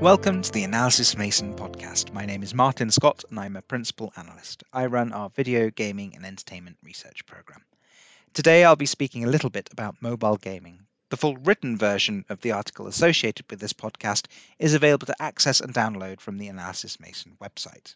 Welcome 0.00 0.40
to 0.40 0.50
the 0.50 0.64
Analysys 0.64 1.14
Mason 1.18 1.54
podcast. 1.54 2.14
My 2.14 2.24
name 2.24 2.42
is 2.42 2.54
Martin 2.54 2.90
Scott 2.90 3.22
and 3.28 3.38
I'm 3.38 3.54
a 3.54 3.60
principal 3.60 4.14
analyst. 4.16 4.64
I 4.72 4.86
run 4.86 5.12
our 5.12 5.28
video, 5.28 5.68
gaming, 5.68 6.16
and 6.16 6.24
entertainment 6.24 6.78
research 6.82 7.26
program. 7.26 7.62
Today 8.32 8.64
I'll 8.64 8.76
be 8.76 8.86
speaking 8.86 9.24
a 9.24 9.30
little 9.30 9.50
bit 9.50 9.68
about 9.70 10.00
mobile 10.00 10.38
gaming. 10.38 10.86
The 11.10 11.18
full 11.18 11.36
written 11.36 11.76
version 11.76 12.24
of 12.30 12.40
the 12.40 12.52
article 12.52 12.86
associated 12.86 13.44
with 13.50 13.60
this 13.60 13.74
podcast 13.74 14.24
is 14.58 14.72
available 14.72 15.06
to 15.06 15.22
access 15.22 15.60
and 15.60 15.74
download 15.74 16.20
from 16.20 16.38
the 16.38 16.48
Analysys 16.48 16.98
Mason 16.98 17.36
website. 17.38 17.94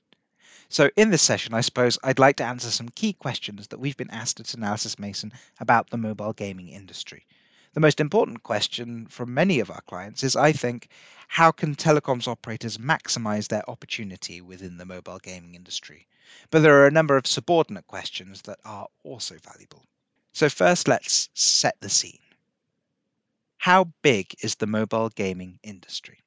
So, 0.69 0.91
in 0.97 1.09
this 1.09 1.23
session, 1.23 1.55
I 1.55 1.63
suppose 1.63 1.99
I'd 2.05 2.19
like 2.19 2.37
to 2.37 2.45
answer 2.45 2.71
some 2.71 2.91
key 2.91 3.15
questions 3.15 3.69
that 3.69 3.81
we've 3.81 3.97
been 3.97 4.11
asked 4.11 4.41
at 4.41 4.47
Analysys 4.49 4.99
Mason 4.99 5.33
about 5.59 5.89
the 5.89 5.97
mobile 5.97 6.35
gaming 6.35 6.69
industry. 6.69 7.25
The 7.75 7.81
most 7.81 7.99
important 7.99 8.45
question 8.45 9.07
from 9.07 9.35
many 9.35 9.59
of 9.59 9.69
our 9.69 9.81
clients 9.81 10.23
is, 10.23 10.37
I 10.37 10.53
think, 10.53 10.89
how 11.27 11.51
can 11.51 11.75
telecoms 11.75 12.29
operators 12.29 12.79
maximize 12.79 13.49
their 13.49 13.69
opportunity 13.69 14.41
within 14.41 14.77
the 14.77 14.85
mobile 14.85 15.19
gaming 15.19 15.57
industry? 15.57 16.07
But 16.51 16.63
there 16.63 16.81
are 16.81 16.87
a 16.87 16.93
number 16.93 17.17
of 17.17 17.27
subordinate 17.27 17.89
questions 17.89 18.43
that 18.43 18.61
are 18.65 18.87
also 19.03 19.39
valuable. 19.39 19.85
So, 20.33 20.49
first, 20.49 20.87
let's 20.87 21.29
set 21.35 21.81
the 21.81 21.89
scene. 21.89 22.21
How 23.57 23.93
big 24.03 24.37
is 24.41 24.55
the 24.55 24.69
mobile 24.69 25.09
gaming 25.09 25.59
industry? 25.65 26.21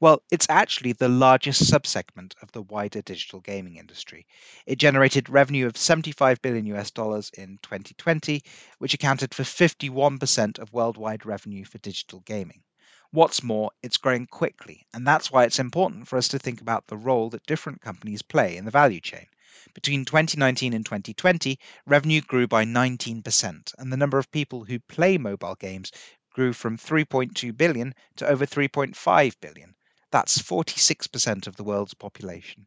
Well, 0.00 0.22
it's 0.32 0.46
actually 0.48 0.94
the 0.94 1.08
largest 1.08 1.62
subsegment 1.62 2.34
of 2.42 2.50
the 2.50 2.62
wider 2.62 3.02
digital 3.02 3.40
gaming 3.40 3.76
industry. 3.76 4.26
It 4.66 4.78
generated 4.78 5.28
revenue 5.28 5.66
of 5.66 5.76
75 5.76 6.42
billion 6.42 6.66
US 6.74 6.90
dollars 6.90 7.30
in 7.34 7.58
2020, 7.62 8.42
which 8.78 8.94
accounted 8.94 9.32
for 9.32 9.44
51% 9.44 10.58
of 10.58 10.72
worldwide 10.72 11.24
revenue 11.24 11.64
for 11.64 11.78
digital 11.78 12.20
gaming. 12.20 12.62
What's 13.12 13.42
more, 13.44 13.70
it's 13.82 13.96
growing 13.96 14.26
quickly, 14.26 14.86
and 14.92 15.06
that's 15.06 15.30
why 15.30 15.44
it's 15.44 15.60
important 15.60 16.08
for 16.08 16.16
us 16.16 16.26
to 16.28 16.38
think 16.38 16.60
about 16.60 16.86
the 16.88 16.96
role 16.96 17.30
that 17.30 17.46
different 17.46 17.80
companies 17.80 18.22
play 18.22 18.56
in 18.56 18.64
the 18.64 18.70
value 18.72 19.00
chain. 19.00 19.26
Between 19.74 20.04
2019 20.04 20.72
and 20.72 20.84
2020, 20.84 21.58
revenue 21.86 22.22
grew 22.22 22.48
by 22.48 22.64
19%, 22.64 23.74
and 23.78 23.92
the 23.92 23.96
number 23.96 24.18
of 24.18 24.32
people 24.32 24.64
who 24.64 24.80
play 24.80 25.16
mobile 25.16 25.54
games 25.54 25.92
grew 26.32 26.52
from 26.52 26.76
3.2 26.76 27.56
billion 27.56 27.94
to 28.16 28.26
over 28.26 28.46
3.5 28.46 29.34
billion. 29.40 29.74
That's 30.12 30.40
46% 30.40 31.46
of 31.46 31.56
the 31.56 31.64
world's 31.64 31.94
population. 31.94 32.66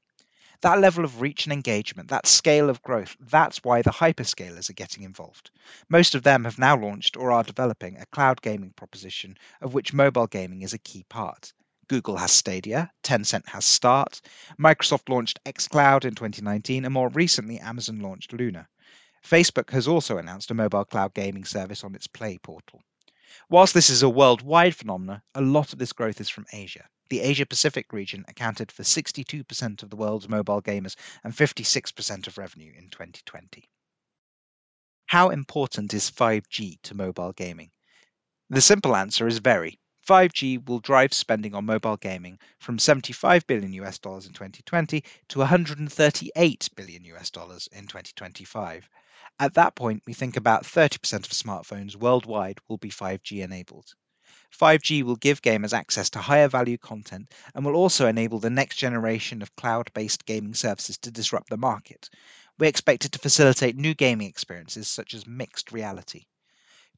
That 0.61 0.79
level 0.79 1.05
of 1.05 1.21
reach 1.21 1.45
and 1.45 1.53
engagement, 1.53 2.09
that 2.09 2.25
scale 2.25 2.71
of 2.71 2.81
growth, 2.81 3.15
that's 3.19 3.63
why 3.63 3.83
the 3.83 3.91
hyperscalers 3.91 4.69
are 4.69 4.73
getting 4.73 5.03
involved. 5.03 5.51
Most 5.87 6.15
of 6.15 6.23
them 6.23 6.43
have 6.43 6.57
now 6.57 6.75
launched 6.75 7.15
or 7.15 7.31
are 7.31 7.43
developing 7.43 7.97
a 7.97 8.07
cloud 8.07 8.41
gaming 8.41 8.71
proposition, 8.71 9.37
of 9.61 9.75
which 9.75 9.93
mobile 9.93 10.25
gaming 10.25 10.63
is 10.63 10.73
a 10.73 10.79
key 10.79 11.05
part. 11.07 11.53
Google 11.87 12.17
has 12.17 12.31
Stadia, 12.31 12.91
Tencent 13.03 13.47
has 13.49 13.63
Start, 13.63 14.21
Microsoft 14.59 15.07
launched 15.07 15.39
xCloud 15.45 16.03
in 16.03 16.15
2019, 16.15 16.83
and 16.83 16.93
more 16.93 17.09
recently, 17.09 17.59
Amazon 17.59 17.99
launched 17.99 18.33
Luna. 18.33 18.67
Facebook 19.23 19.69
has 19.69 19.87
also 19.87 20.17
announced 20.17 20.49
a 20.49 20.55
mobile 20.55 20.85
cloud 20.85 21.13
gaming 21.13 21.45
service 21.45 21.83
on 21.83 21.93
its 21.93 22.07
Play 22.07 22.39
portal. 22.39 22.81
Whilst 23.49 23.73
this 23.73 23.89
is 23.89 24.01
a 24.01 24.09
worldwide 24.09 24.75
phenomenon, 24.75 25.21
a 25.33 25.41
lot 25.41 25.73
of 25.73 25.79
this 25.79 25.91
growth 25.91 26.21
is 26.21 26.29
from 26.29 26.45
Asia. 26.53 26.87
The 27.09 27.19
Asia 27.19 27.45
Pacific 27.45 27.93
region 27.93 28.25
accounted 28.27 28.71
for 28.71 28.83
62% 28.83 29.83
of 29.83 29.89
the 29.89 29.95
world's 29.95 30.29
mobile 30.29 30.61
gamers 30.61 30.95
and 31.23 31.33
56% 31.33 32.27
of 32.27 32.37
revenue 32.37 32.73
in 32.75 32.89
2020. 32.89 33.69
How 35.07 35.29
important 35.29 35.93
is 35.93 36.09
5G 36.09 36.81
to 36.81 36.95
mobile 36.95 37.33
gaming? 37.33 37.71
The 38.49 38.61
simple 38.61 38.95
answer 38.95 39.27
is 39.27 39.39
very. 39.39 39.79
5G 40.07 40.67
will 40.67 40.79
drive 40.79 41.13
spending 41.13 41.53
on 41.53 41.65
mobile 41.65 41.97
gaming 41.97 42.39
from 42.59 42.79
75 42.79 43.45
billion 43.47 43.73
US 43.73 43.99
dollars 43.99 44.25
in 44.25 44.33
2020 44.33 45.03
to 45.27 45.39
138 45.39 46.69
billion 46.75 47.03
US 47.05 47.29
dollars 47.29 47.67
in 47.71 47.87
2025. 47.87 48.89
At 49.37 49.55
that 49.55 49.75
point, 49.75 50.03
we 50.05 50.13
think 50.13 50.37
about 50.37 50.63
30% 50.63 51.25
of 51.25 51.31
smartphones 51.31 51.97
worldwide 51.97 52.59
will 52.69 52.77
be 52.77 52.89
5G 52.89 53.43
enabled. 53.43 53.93
5G 54.49 55.03
will 55.03 55.17
give 55.17 55.41
gamers 55.41 55.73
access 55.73 56.09
to 56.11 56.21
higher 56.21 56.47
value 56.47 56.77
content 56.77 57.33
and 57.53 57.65
will 57.65 57.75
also 57.75 58.07
enable 58.07 58.39
the 58.39 58.49
next 58.49 58.77
generation 58.77 59.41
of 59.41 59.53
cloud 59.57 59.91
based 59.93 60.25
gaming 60.25 60.53
services 60.53 60.97
to 60.99 61.11
disrupt 61.11 61.49
the 61.49 61.57
market. 61.57 62.09
We 62.57 62.69
expect 62.69 63.03
it 63.03 63.11
to 63.11 63.19
facilitate 63.19 63.75
new 63.75 63.93
gaming 63.93 64.29
experiences 64.29 64.87
such 64.87 65.13
as 65.13 65.27
mixed 65.27 65.73
reality. 65.73 66.27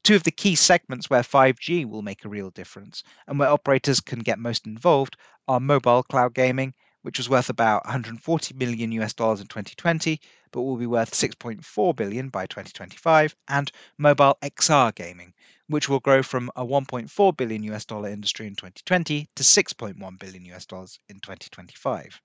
Two 0.04 0.14
of 0.14 0.22
the 0.22 0.30
key 0.30 0.54
segments 0.54 1.10
where 1.10 1.22
5G 1.22 1.86
will 1.86 2.02
make 2.02 2.24
a 2.24 2.28
real 2.28 2.50
difference 2.50 3.02
and 3.26 3.40
where 3.40 3.48
operators 3.48 3.98
can 3.98 4.20
get 4.20 4.38
most 4.38 4.64
involved 4.64 5.16
are 5.48 5.58
mobile 5.58 6.04
cloud 6.04 6.34
gaming 6.34 6.72
which 7.08 7.16
was 7.16 7.30
worth 7.30 7.48
about 7.48 7.86
140 7.86 8.52
million 8.52 8.92
US 8.92 9.14
dollars 9.14 9.40
in 9.40 9.46
2020, 9.46 10.20
but 10.50 10.60
will 10.60 10.76
be 10.76 10.84
worth 10.84 11.10
6.4 11.12 11.96
billion 11.96 12.28
by 12.28 12.44
2025, 12.44 13.34
and 13.48 13.72
mobile 13.96 14.36
XR 14.42 14.94
gaming, 14.94 15.32
which 15.68 15.88
will 15.88 16.00
grow 16.00 16.22
from 16.22 16.50
a 16.54 16.62
1.4 16.62 17.34
billion 17.34 17.62
US 17.62 17.86
dollar 17.86 18.10
industry 18.10 18.46
in 18.46 18.54
2020 18.54 19.26
to 19.34 19.42
6.1 19.42 20.18
billion 20.18 20.44
US 20.52 20.66
dollars 20.66 20.98
in 21.08 21.18
2025. 21.20 22.20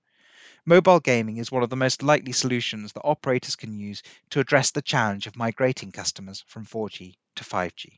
Mobile 0.65 0.99
gaming 0.99 1.37
is 1.37 1.49
one 1.49 1.63
of 1.63 1.69
the 1.69 1.77
most 1.77 2.03
likely 2.03 2.33
solutions 2.33 2.91
that 2.91 3.05
operators 3.05 3.55
can 3.55 3.79
use 3.79 4.03
to 4.31 4.41
address 4.41 4.71
the 4.71 4.81
challenge 4.81 5.27
of 5.27 5.37
migrating 5.37 5.93
customers 5.93 6.43
from 6.45 6.65
4G 6.65 7.15
to 7.37 7.45
5G. 7.45 7.95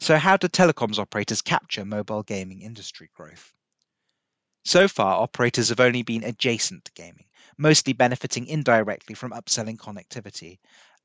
So, 0.00 0.16
how 0.16 0.36
do 0.36 0.48
telecoms 0.48 0.98
operators 0.98 1.40
capture 1.40 1.84
mobile 1.84 2.24
gaming 2.24 2.62
industry 2.62 3.08
growth? 3.14 3.54
So 4.64 4.88
far, 4.88 5.20
operators 5.20 5.68
have 5.68 5.80
only 5.80 6.00
been 6.02 6.24
adjacent 6.24 6.86
to 6.86 6.92
gaming, 6.92 7.26
mostly 7.58 7.92
benefiting 7.92 8.46
indirectly 8.46 9.14
from 9.14 9.32
upselling 9.32 9.76
connectivity. 9.76 10.60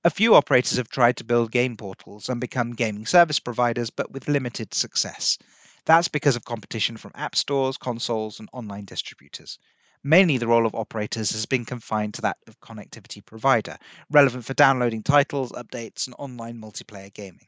A 0.06 0.10
few 0.10 0.36
operators 0.36 0.78
have 0.78 0.88
tried 0.88 1.18
to 1.18 1.26
build 1.26 1.52
game 1.52 1.76
portals 1.76 2.30
and 2.30 2.40
become 2.40 2.72
gaming 2.72 3.06
service 3.06 3.40
providers, 3.42 3.90
but 3.90 4.10
with 4.10 4.30
limited 4.30 4.74
success. 4.74 5.38
That's 5.84 6.08
because 6.08 6.38
of 6.38 6.46
competition 6.46 6.96
from 6.96 7.12
app 7.14 7.36
stores, 7.36 7.76
consoles, 7.78 8.40
and 8.40 8.48
online 8.54 8.86
distributors. 8.86 9.60
Mainly, 10.02 10.38
the 10.38 10.48
role 10.48 10.66
of 10.66 10.74
operators 10.74 11.32
has 11.32 11.46
been 11.46 11.66
confined 11.66 12.14
to 12.14 12.22
that 12.22 12.38
of 12.48 12.62
connectivity 12.62 13.26
provider, 13.26 13.78
relevant 14.10 14.46
for 14.46 14.54
downloading 14.54 15.04
titles, 15.04 15.52
updates, 15.52 16.08
and 16.08 16.16
online 16.18 16.58
multiplayer 16.58 17.14
gaming. 17.14 17.48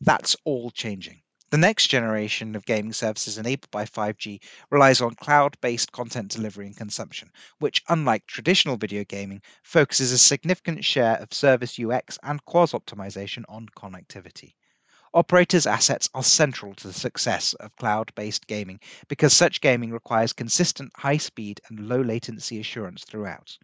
That's 0.00 0.36
all 0.44 0.70
changing. 0.70 1.22
The 1.50 1.56
next 1.56 1.86
generation 1.86 2.54
of 2.56 2.66
gaming 2.66 2.92
services 2.92 3.38
enabled 3.38 3.70
by 3.70 3.86
5G 3.86 4.40
relies 4.68 5.00
on 5.00 5.14
cloud 5.14 5.58
based 5.62 5.92
content 5.92 6.30
delivery 6.30 6.66
and 6.66 6.76
consumption, 6.76 7.32
which, 7.58 7.82
unlike 7.88 8.26
traditional 8.26 8.76
video 8.76 9.02
gaming, 9.04 9.40
focuses 9.62 10.12
a 10.12 10.18
significant 10.18 10.84
share 10.84 11.16
of 11.16 11.32
service 11.32 11.78
UX 11.80 12.18
and 12.22 12.44
QoS 12.44 12.78
optimization 12.78 13.44
on 13.48 13.66
connectivity. 13.70 14.56
Operators' 15.14 15.66
assets 15.66 16.10
are 16.12 16.22
central 16.22 16.74
to 16.74 16.88
the 16.88 16.92
success 16.92 17.54
of 17.54 17.74
cloud 17.76 18.14
based 18.14 18.46
gaming 18.46 18.78
because 19.08 19.32
such 19.32 19.62
gaming 19.62 19.90
requires 19.90 20.34
consistent 20.34 20.92
high 20.96 21.16
speed 21.16 21.62
and 21.70 21.88
low 21.88 22.02
latency 22.02 22.60
assurance 22.60 23.04
throughout 23.04 23.56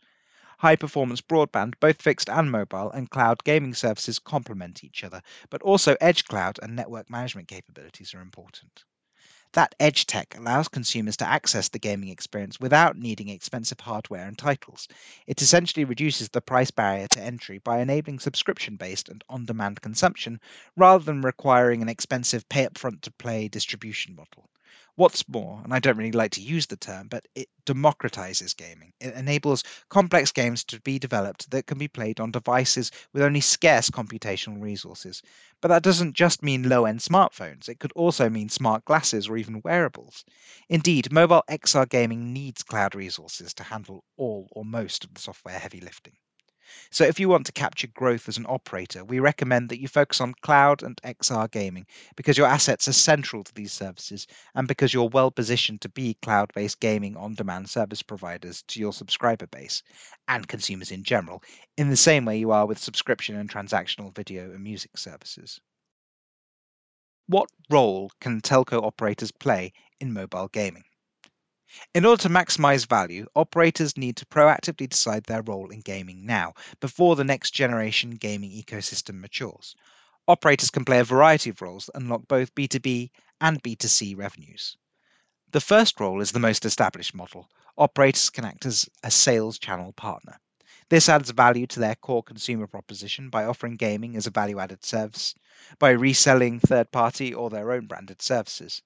high 0.58 0.76
performance 0.76 1.20
broadband, 1.20 1.74
both 1.80 2.00
fixed 2.00 2.28
and 2.28 2.50
mobile, 2.50 2.90
and 2.90 3.10
cloud 3.10 3.42
gaming 3.44 3.74
services 3.74 4.18
complement 4.18 4.84
each 4.84 5.04
other, 5.04 5.22
but 5.50 5.62
also 5.62 5.96
edge 6.00 6.24
cloud 6.24 6.58
and 6.62 6.76
network 6.76 7.10
management 7.10 7.48
capabilities 7.48 8.14
are 8.14 8.20
important. 8.20 8.84
That 9.54 9.76
edge 9.78 10.06
tech 10.06 10.34
allows 10.36 10.66
consumers 10.66 11.16
to 11.18 11.28
access 11.28 11.68
the 11.68 11.78
gaming 11.78 12.08
experience 12.08 12.58
without 12.58 12.98
needing 12.98 13.28
expensive 13.28 13.78
hardware 13.78 14.26
and 14.26 14.36
titles. 14.36 14.88
It 15.28 15.40
essentially 15.42 15.84
reduces 15.84 16.28
the 16.28 16.40
price 16.40 16.72
barrier 16.72 17.06
to 17.06 17.20
entry 17.20 17.58
by 17.58 17.78
enabling 17.78 18.18
subscription 18.18 18.74
based 18.74 19.08
and 19.08 19.22
on 19.28 19.44
demand 19.44 19.80
consumption 19.80 20.40
rather 20.76 21.04
than 21.04 21.22
requiring 21.22 21.82
an 21.82 21.88
expensive 21.88 22.48
pay 22.48 22.66
upfront 22.66 23.02
to 23.02 23.12
play 23.12 23.46
distribution 23.46 24.16
model. 24.16 24.50
What's 24.96 25.28
more, 25.28 25.60
and 25.62 25.72
I 25.72 25.78
don't 25.78 25.96
really 25.96 26.12
like 26.12 26.32
to 26.32 26.40
use 26.40 26.66
the 26.66 26.76
term, 26.76 27.08
but 27.08 27.26
it 27.34 27.48
democratizes 27.64 28.56
gaming. 28.56 28.92
It 29.00 29.14
enables 29.14 29.64
complex 29.88 30.32
games 30.32 30.64
to 30.64 30.80
be 30.80 30.98
developed 30.98 31.50
that 31.50 31.66
can 31.66 31.78
be 31.78 31.88
played 31.88 32.20
on 32.20 32.30
devices 32.30 32.90
with 33.12 33.22
only 33.22 33.40
scarce 33.40 33.90
computational 33.90 34.60
resources. 34.60 35.22
But 35.60 35.68
that 35.68 35.82
doesn't 35.82 36.14
just 36.14 36.42
mean 36.42 36.68
low 36.68 36.84
end 36.86 37.00
smartphones, 37.00 37.68
it 37.68 37.78
could 37.80 37.92
also 37.92 38.28
mean 38.28 38.48
smart 38.48 38.84
glasses 38.84 39.28
or 39.28 39.36
even 39.36 39.62
wearables. 39.64 40.24
Indeed, 40.68 41.12
mobile 41.12 41.44
XR 41.48 41.86
gaming 41.88 42.32
needs 42.32 42.62
cloud 42.62 42.94
resources 42.94 43.54
to 43.54 43.62
handle 43.62 44.04
all 44.16 44.48
or 44.52 44.64
most 44.64 45.04
of 45.04 45.14
the 45.14 45.20
software 45.20 45.58
heavy 45.58 45.80
lifting. 45.80 46.16
So 46.90 47.04
if 47.04 47.20
you 47.20 47.28
want 47.28 47.46
to 47.46 47.52
capture 47.52 47.86
growth 47.88 48.28
as 48.28 48.36
an 48.36 48.46
operator, 48.48 49.04
we 49.04 49.20
recommend 49.20 49.68
that 49.68 49.80
you 49.80 49.88
focus 49.88 50.20
on 50.20 50.34
cloud 50.42 50.82
and 50.82 51.00
XR 51.02 51.50
gaming 51.50 51.86
because 52.16 52.38
your 52.38 52.46
assets 52.46 52.88
are 52.88 52.92
central 52.92 53.44
to 53.44 53.54
these 53.54 53.72
services 53.72 54.26
and 54.54 54.68
because 54.68 54.94
you're 54.94 55.08
well 55.08 55.30
positioned 55.30 55.80
to 55.82 55.88
be 55.88 56.14
cloud 56.22 56.52
based 56.54 56.80
gaming 56.80 57.16
on 57.16 57.34
demand 57.34 57.68
service 57.68 58.02
providers 58.02 58.62
to 58.68 58.80
your 58.80 58.92
subscriber 58.92 59.46
base 59.46 59.82
and 60.28 60.48
consumers 60.48 60.90
in 60.90 61.02
general, 61.02 61.42
in 61.76 61.90
the 61.90 61.96
same 61.96 62.24
way 62.24 62.38
you 62.38 62.50
are 62.50 62.66
with 62.66 62.78
subscription 62.78 63.36
and 63.36 63.50
transactional 63.50 64.14
video 64.14 64.50
and 64.50 64.62
music 64.62 64.96
services. 64.96 65.60
What 67.26 67.48
role 67.70 68.10
can 68.20 68.40
telco 68.40 68.82
operators 68.82 69.30
play 69.30 69.72
in 70.00 70.12
mobile 70.12 70.48
gaming? 70.48 70.84
In 71.92 72.04
order 72.04 72.22
to 72.22 72.28
maximize 72.28 72.86
value, 72.86 73.26
operators 73.34 73.96
need 73.96 74.16
to 74.18 74.26
proactively 74.26 74.88
decide 74.88 75.24
their 75.24 75.42
role 75.42 75.70
in 75.70 75.80
gaming 75.80 76.24
now, 76.24 76.54
before 76.78 77.16
the 77.16 77.24
next 77.24 77.50
generation 77.50 78.12
gaming 78.12 78.52
ecosystem 78.52 79.18
matures. 79.18 79.74
Operators 80.28 80.70
can 80.70 80.84
play 80.84 81.00
a 81.00 81.04
variety 81.04 81.50
of 81.50 81.60
roles 81.60 81.86
that 81.86 81.96
unlock 81.96 82.28
both 82.28 82.54
B2B 82.54 83.10
and 83.40 83.60
B2C 83.62 84.16
revenues. 84.16 84.76
The 85.50 85.60
first 85.60 85.98
role 85.98 86.20
is 86.20 86.30
the 86.30 86.38
most 86.38 86.64
established 86.64 87.12
model. 87.12 87.50
Operators 87.76 88.30
can 88.30 88.44
act 88.44 88.66
as 88.66 88.88
a 89.02 89.10
sales 89.10 89.58
channel 89.58 89.92
partner. 89.92 90.38
This 90.90 91.08
adds 91.08 91.30
value 91.30 91.66
to 91.68 91.80
their 91.80 91.96
core 91.96 92.22
consumer 92.22 92.68
proposition 92.68 93.30
by 93.30 93.46
offering 93.46 93.74
gaming 93.74 94.16
as 94.16 94.28
a 94.28 94.30
value 94.30 94.60
added 94.60 94.84
service, 94.84 95.34
by 95.78 95.90
reselling 95.90 96.60
third 96.60 96.92
party 96.92 97.34
or 97.34 97.50
their 97.50 97.72
own 97.72 97.86
branded 97.86 98.22
services. 98.22 98.80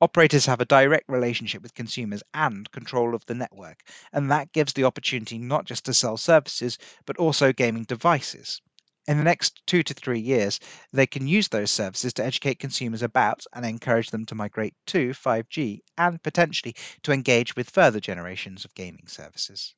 Operators 0.00 0.46
have 0.46 0.60
a 0.60 0.64
direct 0.64 1.08
relationship 1.08 1.60
with 1.60 1.74
consumers 1.74 2.22
and 2.32 2.70
control 2.70 3.16
of 3.16 3.26
the 3.26 3.34
network, 3.34 3.82
and 4.12 4.30
that 4.30 4.52
gives 4.52 4.72
the 4.72 4.84
opportunity 4.84 5.38
not 5.38 5.64
just 5.64 5.84
to 5.84 5.92
sell 5.92 6.16
services, 6.16 6.78
but 7.04 7.16
also 7.16 7.52
gaming 7.52 7.82
devices. 7.82 8.62
In 9.08 9.18
the 9.18 9.24
next 9.24 9.60
two 9.66 9.82
to 9.82 9.94
three 9.94 10.20
years, 10.20 10.60
they 10.92 11.06
can 11.06 11.26
use 11.26 11.48
those 11.48 11.72
services 11.72 12.12
to 12.12 12.24
educate 12.24 12.60
consumers 12.60 13.02
about 13.02 13.44
and 13.52 13.66
encourage 13.66 14.10
them 14.10 14.24
to 14.26 14.36
migrate 14.36 14.74
to 14.86 15.10
5G 15.10 15.80
and 15.96 16.22
potentially 16.22 16.76
to 17.02 17.10
engage 17.10 17.56
with 17.56 17.68
further 17.68 17.98
generations 17.98 18.64
of 18.64 18.74
gaming 18.74 19.08
services. 19.08 19.74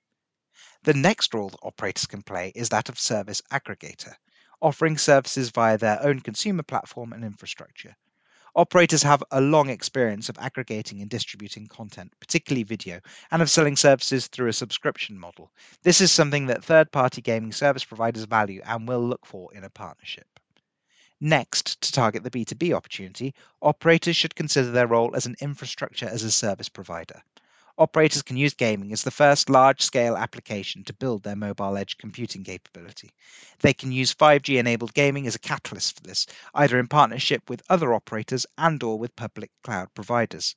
The 0.83 0.93
next 0.93 1.33
role 1.33 1.49
that 1.49 1.61
operators 1.63 2.05
can 2.05 2.21
play 2.21 2.53
is 2.55 2.69
that 2.69 2.91
of 2.91 2.99
service 2.99 3.41
aggregator, 3.51 4.17
offering 4.61 4.99
services 4.99 5.49
via 5.49 5.79
their 5.79 6.03
own 6.03 6.21
consumer 6.21 6.63
platform 6.63 7.15
and 7.15 7.25
infrastructure. 7.25 7.97
Operators 8.57 9.03
have 9.03 9.23
a 9.31 9.41
long 9.41 9.71
experience 9.71 10.29
of 10.29 10.39
aggregating 10.39 11.01
and 11.01 11.09
distributing 11.09 11.67
content, 11.67 12.13
particularly 12.19 12.65
video, 12.65 13.01
and 13.31 13.43
of 13.43 13.51
selling 13.51 13.77
services 13.77 14.27
through 14.27 14.49
a 14.49 14.53
subscription 14.53 15.19
model. 15.19 15.53
This 15.83 16.01
is 16.01 16.11
something 16.11 16.47
that 16.47 16.65
third 16.65 16.91
party 16.91 17.21
gaming 17.21 17.53
service 17.53 17.85
providers 17.85 18.25
value 18.25 18.61
and 18.65 18.89
will 18.89 19.07
look 19.07 19.25
for 19.25 19.55
in 19.55 19.63
a 19.63 19.71
partnership. 19.71 20.27
Next, 21.21 21.81
to 21.83 21.93
target 21.93 22.25
the 22.25 22.31
B2B 22.31 22.73
opportunity, 22.73 23.35
operators 23.63 24.17
should 24.17 24.35
consider 24.35 24.71
their 24.71 24.87
role 24.87 25.15
as 25.15 25.27
an 25.27 25.37
infrastructure 25.41 26.09
as 26.09 26.25
a 26.25 26.31
service 26.31 26.69
provider 26.69 27.23
operators 27.81 28.21
can 28.21 28.37
use 28.37 28.53
gaming 28.53 28.93
as 28.93 29.05
the 29.05 29.11
first 29.11 29.49
large 29.49 29.81
scale 29.81 30.15
application 30.15 30.85
to 30.85 30.93
build 30.93 31.23
their 31.23 31.35
mobile 31.35 31.79
edge 31.79 31.97
computing 31.97 32.45
capability. 32.45 33.11
They 33.61 33.73
can 33.73 33.91
use 33.91 34.15
5G 34.15 34.59
enabled 34.59 34.93
gaming 34.93 35.27
as 35.27 35.35
a 35.35 35.39
catalyst 35.39 35.97
for 35.97 36.03
this, 36.03 36.27
either 36.53 36.79
in 36.79 36.89
partnership 36.89 37.49
with 37.49 37.63
other 37.71 37.95
operators 37.95 38.45
and 38.59 38.83
or 38.83 38.99
with 38.99 39.17
public 39.17 39.51
cloud 39.65 39.89
providers. 39.95 40.55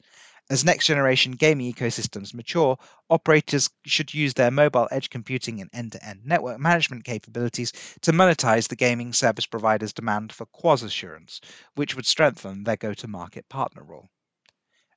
As 0.50 0.66
next 0.66 0.88
generation 0.88 1.32
gaming 1.32 1.74
ecosystems 1.74 2.34
mature, 2.34 2.78
operators 3.10 3.70
should 3.86 4.14
use 4.14 4.34
their 4.34 4.52
mobile 4.52 4.90
edge 4.92 5.10
computing 5.10 5.62
and 5.62 5.70
end 5.72 5.94
to 5.94 6.06
end 6.06 6.26
network 6.26 6.60
management 6.60 7.06
capabilities 7.06 7.72
to 8.02 8.12
monetize 8.12 8.68
the 8.68 8.76
gaming 8.76 9.14
service 9.14 9.46
providers' 9.46 9.94
demand 9.94 10.34
for 10.34 10.46
QoS 10.48 10.84
assurance, 10.84 11.40
which 11.76 11.96
would 11.96 12.06
strengthen 12.06 12.66
their 12.66 12.76
go 12.76 12.94
to 12.94 13.08
market 13.08 13.48
partner 13.48 13.82
role. 13.82 14.10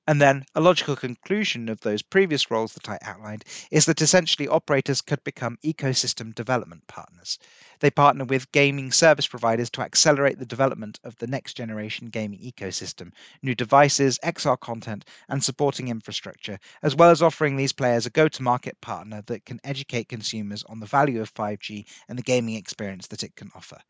And 0.08 0.23
then 0.23 0.44
a 0.55 0.61
logical 0.61 0.94
conclusion 0.94 1.69
of 1.69 1.81
those 1.81 2.00
previous 2.00 2.49
roles 2.49 2.75
that 2.75 2.88
I 2.88 2.97
outlined 3.03 3.44
is 3.73 3.87
that 3.87 4.00
essentially 4.00 4.47
operators 4.47 5.00
could 5.00 5.25
become 5.25 5.58
ecosystem 5.64 6.32
development 6.32 6.87
partners. 6.87 7.41
They 7.81 7.91
partner 7.91 8.25
with 8.25 8.53
gaming 8.53 8.93
service 8.93 9.26
providers 9.26 9.69
to 9.70 9.81
accelerate 9.81 10.38
the 10.38 10.47
development 10.47 11.00
of 11.03 11.17
the 11.17 11.26
next 11.26 11.55
generation 11.55 12.08
gaming 12.08 12.38
ecosystem, 12.38 13.11
new 13.43 13.56
devices, 13.56 14.20
XR 14.23 14.61
content, 14.61 15.05
and 15.29 15.43
supporting 15.43 15.88
infrastructure, 15.88 16.61
as 16.85 16.94
well 16.94 17.11
as 17.11 17.20
offering 17.20 17.56
these 17.56 17.73
players 17.73 18.06
a 18.06 18.11
go 18.11 18.29
to 18.29 18.43
market 18.44 18.81
partner 18.81 19.23
that 19.26 19.44
can 19.44 19.59
educate 19.64 20.09
consumers 20.09 20.62
on 20.69 20.79
the 20.79 20.87
value 20.87 21.20
of 21.20 21.35
5G 21.35 21.85
and 22.09 22.17
the 22.17 22.23
gaming 22.23 22.55
experience 22.55 23.09
that 23.09 23.25
it 23.25 23.35
can 23.35 23.50
offer. 23.56 23.81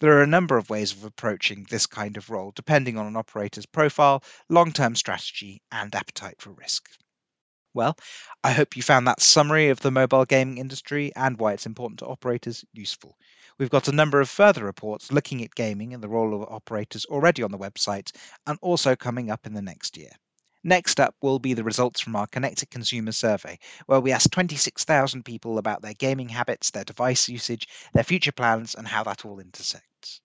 There 0.00 0.16
are 0.16 0.22
a 0.22 0.26
number 0.26 0.56
of 0.56 0.70
ways 0.70 0.92
of 0.92 1.04
approaching 1.04 1.66
this 1.68 1.86
kind 1.86 2.16
of 2.16 2.30
role, 2.30 2.52
depending 2.56 2.96
on 2.96 3.06
an 3.06 3.16
operator's 3.16 3.66
profile, 3.66 4.24
long 4.48 4.72
term 4.72 4.96
strategy, 4.96 5.60
and 5.70 5.94
appetite 5.94 6.40
for 6.40 6.52
risk. 6.52 6.88
Well, 7.74 7.96
I 8.42 8.52
hope 8.52 8.76
you 8.76 8.82
found 8.82 9.06
that 9.06 9.20
summary 9.20 9.68
of 9.68 9.80
the 9.80 9.90
mobile 9.90 10.24
gaming 10.24 10.56
industry 10.56 11.12
and 11.14 11.38
why 11.38 11.52
it's 11.52 11.66
important 11.66 11.98
to 11.98 12.06
operators 12.06 12.64
useful. 12.72 13.18
We've 13.58 13.68
got 13.68 13.88
a 13.88 13.92
number 13.92 14.22
of 14.22 14.30
further 14.30 14.64
reports 14.64 15.12
looking 15.12 15.44
at 15.44 15.54
gaming 15.54 15.92
and 15.92 16.02
the 16.02 16.08
role 16.08 16.34
of 16.34 16.50
operators 16.50 17.04
already 17.04 17.42
on 17.42 17.50
the 17.50 17.58
website 17.58 18.10
and 18.46 18.58
also 18.62 18.96
coming 18.96 19.30
up 19.30 19.46
in 19.46 19.52
the 19.52 19.60
next 19.60 19.98
year. 19.98 20.12
Next 20.62 21.00
up 21.00 21.14
will 21.22 21.38
be 21.38 21.54
the 21.54 21.64
results 21.64 22.00
from 22.00 22.16
our 22.16 22.26
Connected 22.26 22.70
Consumer 22.70 23.12
Survey, 23.12 23.58
where 23.86 24.00
we 24.00 24.12
asked 24.12 24.32
26,000 24.32 25.24
people 25.24 25.56
about 25.56 25.80
their 25.80 25.94
gaming 25.94 26.28
habits, 26.28 26.70
their 26.70 26.84
device 26.84 27.28
usage, 27.28 27.66
their 27.94 28.04
future 28.04 28.32
plans, 28.32 28.74
and 28.74 28.86
how 28.86 29.02
that 29.04 29.24
all 29.24 29.40
intersects. 29.40 30.20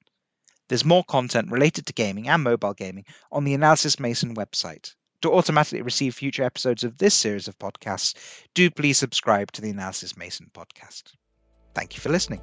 There's 0.68 0.84
more 0.84 1.04
content 1.04 1.52
related 1.52 1.86
to 1.86 1.94
gaming 1.94 2.28
and 2.28 2.44
mobile 2.44 2.74
gaming 2.74 3.06
on 3.32 3.44
the 3.46 3.54
Analysys 3.56 4.00
Mason 4.00 4.36
website. 4.36 4.94
To 5.22 5.34
automatically 5.34 5.82
receive 5.82 6.16
future 6.16 6.44
episodes 6.44 6.84
of 6.84 6.98
this 6.98 7.16
series 7.16 7.48
of 7.48 7.58
podcasts, 7.58 8.16
do 8.54 8.70
please 8.70 8.98
subscribe 8.98 9.52
to 9.54 9.62
the 9.62 9.72
Analysys 9.72 10.18
Mason 10.18 10.52
podcast. 10.54 11.14
Thank 11.74 11.96
you 11.96 12.02
for 12.02 12.10
listening. 12.10 12.42